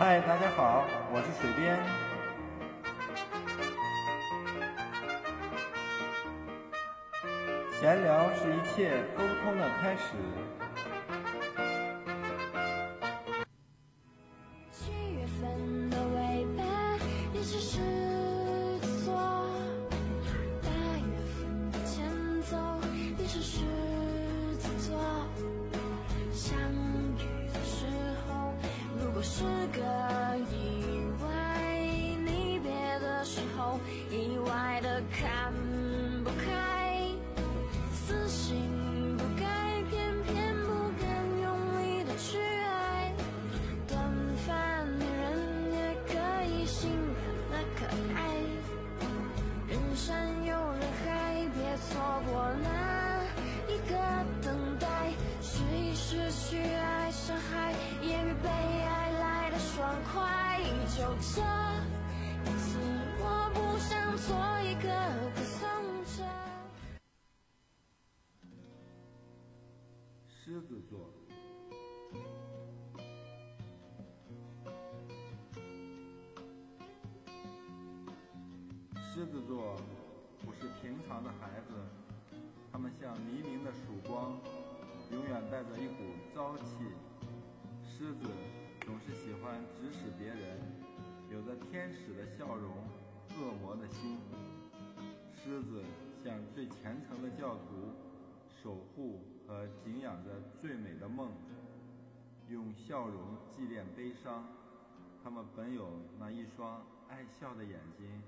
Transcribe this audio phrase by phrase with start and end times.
[0.00, 1.78] 嗨，大家好，我是水边。
[7.78, 10.16] 闲聊是一切沟通的开始。
[14.72, 16.64] 七月份的尾巴
[17.34, 17.76] 也是狮
[18.80, 19.12] 子座，
[20.62, 22.56] 八月份的前奏
[23.18, 23.60] 也是狮
[24.56, 24.96] 子座。
[26.32, 26.89] 相遇的时候，
[29.22, 29.82] 是个
[30.50, 31.78] 意外，
[32.24, 32.70] 离别
[33.00, 33.78] 的时候
[61.20, 62.78] 就这一次，
[63.18, 64.32] 我不想做
[64.62, 64.88] 一个
[65.34, 65.60] 不从
[66.16, 66.24] 者。
[70.26, 71.12] 狮子座，
[79.12, 79.76] 狮子座
[80.42, 81.74] 不是平常的孩子，
[82.72, 84.40] 他们像黎明的曙光，
[85.12, 86.76] 永远带着一股朝气。
[87.82, 88.26] 狮子
[88.80, 90.59] 总是喜欢指使别人，
[91.30, 92.72] 有着天使的笑容，
[93.38, 94.18] 恶魔的心。
[95.32, 95.84] 狮子
[96.24, 97.92] 像最虔诚的教徒，
[98.60, 101.30] 守护和敬仰着最美的梦，
[102.48, 104.44] 用笑容祭奠悲伤。
[105.22, 108.20] 他们本有那一双爱笑的眼睛，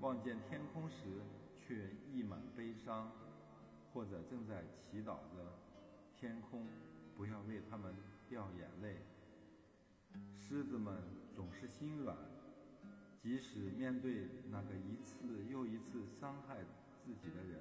[0.00, 1.22] 望见天空时
[1.60, 3.08] 却溢满悲伤，
[3.92, 5.56] 或者正在祈祷着
[6.12, 6.66] 天空
[7.16, 7.94] 不要为他们
[8.28, 8.96] 掉眼泪。
[10.40, 10.96] 狮子们
[11.36, 12.16] 总是心软，
[13.20, 16.58] 即使面对那个一次又一次伤害
[17.04, 17.60] 自己的人，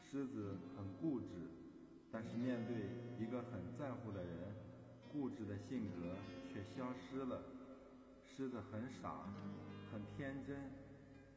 [0.00, 1.26] 狮子很固执，
[2.10, 2.88] 但是面对
[3.18, 4.54] 一个很在乎的人，
[5.12, 6.16] 固执的性格
[6.48, 7.42] 却消失了。
[8.24, 9.28] 狮子很傻，
[9.92, 10.58] 很天真，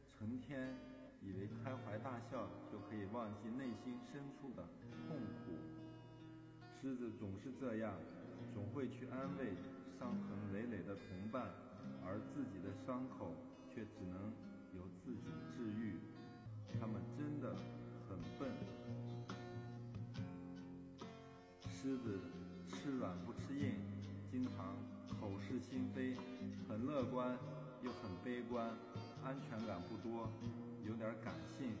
[0.08, 0.74] 成天
[1.20, 4.66] 以为开怀大笑就可以忘记内心深处的
[5.06, 5.52] 痛苦。
[6.80, 7.94] 狮子总是这样，
[8.52, 9.54] 总会去安慰
[9.98, 11.52] 伤痕累累的同伴，
[12.08, 13.34] 而自己的伤口
[13.68, 14.32] 却只能
[14.74, 16.00] 由自己治愈。
[16.80, 17.54] 他们真的
[18.08, 18.48] 很笨。
[21.70, 22.18] 狮子
[22.68, 23.74] 吃软不吃硬，
[24.30, 24.74] 经常
[25.20, 26.16] 口是心非，
[26.68, 27.36] 很乐观
[27.82, 28.66] 又很悲观，
[29.22, 30.28] 安全感不多，
[30.86, 31.72] 有点感性，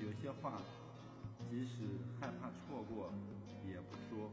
[0.00, 0.60] 有些话
[1.48, 1.86] 即使
[2.20, 3.12] 害怕错过
[3.66, 4.30] 也不说，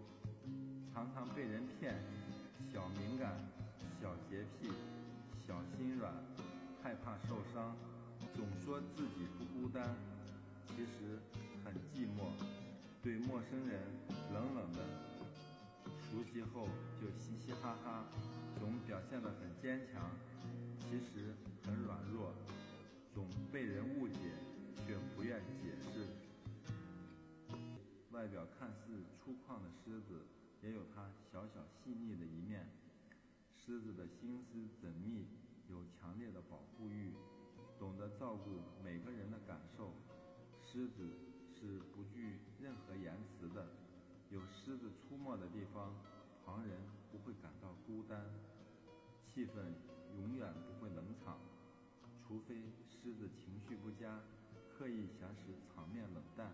[0.94, 1.96] 常常被人骗，
[2.72, 3.34] 小敏感、
[4.02, 4.70] 小洁癖、
[5.48, 6.14] 小心软，
[6.84, 7.74] 害怕受伤，
[8.36, 9.96] 总说自己不孤单，
[10.68, 11.18] 其实
[11.64, 12.36] 很寂寞，
[13.02, 13.80] 对陌生人
[14.34, 14.80] 冷冷的。
[16.12, 16.68] 熟悉后
[17.00, 18.04] 就嘻嘻哈哈，
[18.60, 20.12] 总表现得很坚强，
[20.82, 22.34] 其实很软弱，
[23.14, 24.16] 总被人误解，
[24.86, 26.10] 却不愿解释。
[28.12, 30.26] 外表看似粗犷的狮子，
[30.62, 32.68] 也有它小小细腻的一面。
[33.68, 35.28] 狮子的心思缜密，
[35.68, 37.12] 有强烈的保护欲，
[37.78, 39.92] 懂得照顾每个人的感受。
[40.64, 41.12] 狮子
[41.54, 43.68] 是不惧任何言辞的。
[44.30, 45.94] 有狮子出没的地方，
[46.46, 46.80] 旁人
[47.12, 48.24] 不会感到孤单，
[49.28, 49.52] 气氛
[50.16, 51.38] 永远不会冷场，
[52.26, 54.22] 除非狮子情绪不佳，
[54.70, 56.54] 刻意想使场面冷淡。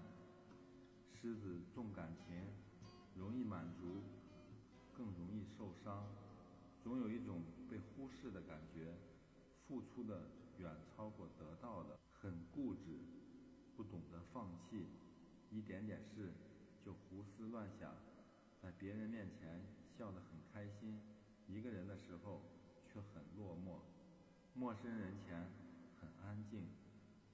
[1.14, 2.42] 狮子重感情，
[3.16, 4.02] 容易满足，
[4.98, 6.08] 更容易受伤，
[6.84, 8.94] 总有一种被忽视的感觉，
[9.66, 10.28] 付出的
[10.58, 13.00] 远超过得到的，很固执，
[13.78, 14.86] 不懂得放弃，
[15.50, 16.34] 一点点事。
[16.84, 17.96] 就胡思乱想，
[18.62, 19.64] 在别人面前
[19.98, 21.00] 笑得很开心，
[21.48, 22.42] 一个人的时候
[22.86, 23.80] 却很落寞。
[24.54, 25.48] 陌生人前
[26.02, 26.68] 很安静，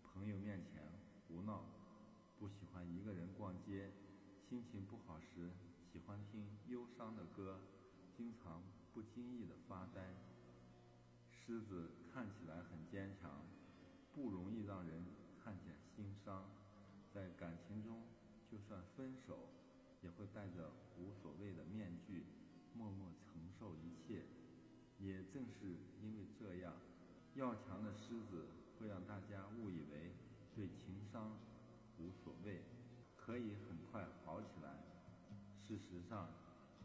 [0.03, 0.83] 朋友面前
[1.27, 1.65] 胡闹，
[2.37, 3.91] 不喜欢一个人逛街，
[4.47, 5.49] 心情不好时
[5.91, 7.59] 喜欢听忧伤的歌，
[8.15, 8.61] 经常
[8.93, 10.01] 不经意的发呆。
[11.31, 13.45] 狮子看起来很坚强，
[14.13, 15.03] 不容易让人
[15.43, 16.49] 看见心伤，
[17.13, 18.01] 在感情中。
[18.51, 19.47] 就算分手，
[20.01, 22.25] 也会戴着无所谓的面具，
[22.73, 24.25] 默默承受一切。
[24.97, 26.73] 也正是因为这样，
[27.35, 28.47] 要强的狮子
[28.79, 30.15] 会让大家误以为
[30.55, 31.37] 对情伤
[31.99, 32.63] 无所谓，
[33.15, 34.81] 可以很快好起来。
[35.61, 36.27] 事实上，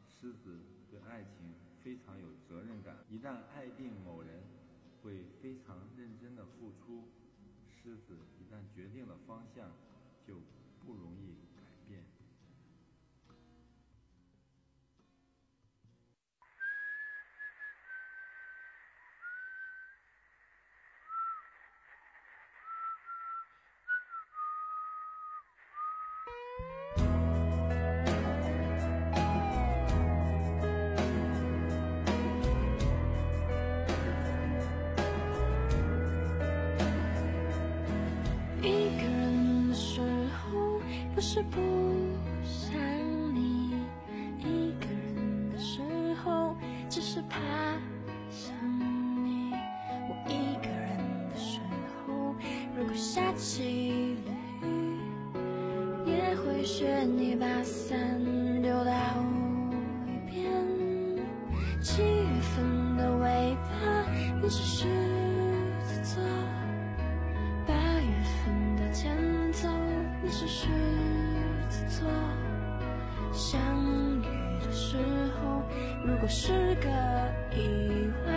[0.06, 0.60] 狮子
[0.90, 1.54] 对爱情
[1.84, 2.96] 非常有责任感。
[3.10, 4.42] 一旦爱定某人，
[5.02, 7.04] 会非常认真的付出。
[7.68, 9.70] 狮子一旦决定了方向，
[10.26, 10.40] 就
[10.80, 11.36] 不容易
[41.34, 41.58] 是不
[42.44, 42.80] 想
[43.34, 43.74] 你；
[44.38, 45.82] 一个人的时
[46.22, 46.54] 候，
[46.88, 47.40] 只是怕
[48.30, 48.54] 想
[49.24, 49.50] 你。
[50.08, 50.96] 我一个人
[51.28, 51.58] 的时
[52.06, 52.36] 候，
[52.78, 54.32] 如果下起了
[54.62, 57.98] 雨，也会学你把伞
[58.62, 58.92] 丢到
[60.06, 60.52] 一边。
[61.82, 64.06] 七月份的尾巴，
[64.40, 64.62] 你是
[76.24, 76.88] 不是个
[77.54, 78.32] 意外；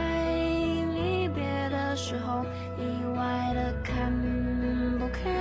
[0.94, 2.44] 离别的时候，
[2.78, 4.12] 意外的看
[5.00, 5.31] 不开。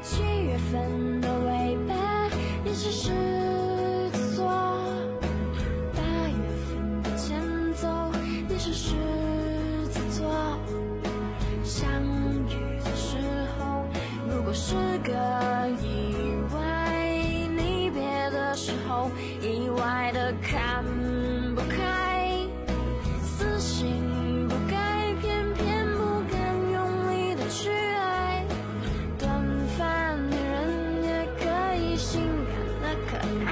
[0.00, 2.30] 七月份的尾巴，
[2.62, 2.92] 你是
[19.40, 20.84] 意外的看
[21.54, 22.46] 不开。
[23.22, 26.38] 死性不改，偏偏不敢
[26.72, 28.44] 用力的去爱。
[29.18, 29.28] 短
[29.78, 33.16] 发女人也可以性感的可
[33.46, 33.50] 爱，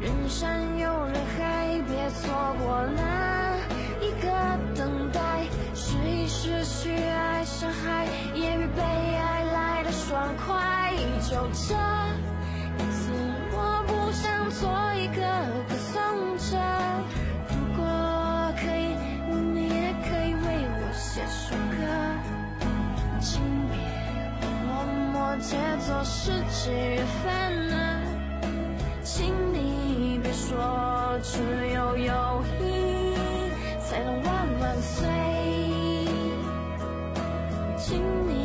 [0.00, 3.56] 人山又人海，别错过那
[4.00, 4.26] 一个
[4.74, 5.20] 等待。
[5.74, 10.94] 试一试去爱上海，也比被爱来的爽快。
[11.28, 11.74] 就这
[25.30, 25.56] 默默节
[25.86, 28.02] 奏是几月份呢？
[29.04, 31.38] 请你别说只
[31.72, 33.14] 有友谊
[33.78, 35.08] 才能万万岁。
[37.78, 38.39] 请你